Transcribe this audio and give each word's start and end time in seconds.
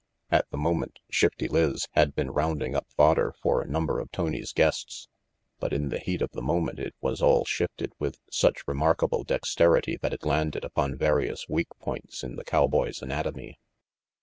At 0.31 0.49
the 0.49 0.57
moment 0.57 0.97
Shifty 1.11 1.47
Lizz 1.47 1.87
had 1.91 2.15
been 2.15 2.31
rounding 2.31 2.73
up 2.75 2.87
fodder 2.89 3.35
for 3.39 3.61
a 3.61 3.67
number 3.67 3.99
of 3.99 4.11
Tony's 4.11 4.51
guests, 4.51 5.07
but 5.59 5.71
in 5.73 5.89
the 5.89 5.99
heat 5.99 6.23
of 6.23 6.31
the 6.31 6.41
moment 6.41 6.79
it 6.79 6.95
was 7.01 7.21
all 7.21 7.45
shifted 7.45 7.93
with 7.99 8.17
such 8.31 8.67
remarkable 8.67 9.23
dexterity 9.23 9.97
that 10.01 10.11
it 10.13 10.25
landed 10.25 10.65
upon 10.65 10.97
various 10.97 11.47
weak 11.47 11.67
points 11.79 12.23
in 12.23 12.35
the 12.35 12.43
cowboy's 12.43 13.03
anatomy. 13.03 13.59